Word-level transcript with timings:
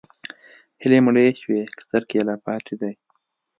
هیلې 0.81 0.99
مړې 1.05 1.25
شوي 1.41 1.61
که 1.75 1.81
څرک 1.89 2.09
یې 2.17 2.21
لا 2.27 2.35
پاتې 2.45 2.73
دی؟ 2.81 2.93